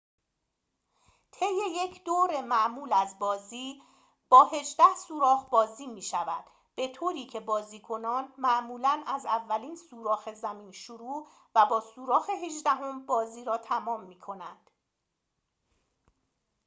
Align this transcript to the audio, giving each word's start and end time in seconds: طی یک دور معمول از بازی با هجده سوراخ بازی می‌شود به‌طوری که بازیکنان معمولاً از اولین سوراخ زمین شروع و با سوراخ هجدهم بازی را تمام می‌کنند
طی 1.31 1.45
یک 1.75 2.03
دور 2.03 2.41
معمول 2.41 2.93
از 2.93 3.19
بازی 3.19 3.81
با 4.29 4.45
هجده 4.49 4.95
سوراخ 5.07 5.49
بازی 5.49 5.87
می‌شود 5.87 6.45
به‌طوری 6.75 7.25
که 7.25 7.39
بازیکنان 7.39 8.33
معمولاً 8.37 9.03
از 9.07 9.25
اولین 9.25 9.75
سوراخ 9.75 10.33
زمین 10.33 10.71
شروع 10.71 11.27
و 11.55 11.65
با 11.65 11.81
سوراخ 11.81 12.29
هجدهم 12.29 13.05
بازی 13.05 13.45
را 13.45 13.57
تمام 13.57 14.03
می‌کنند 14.03 14.69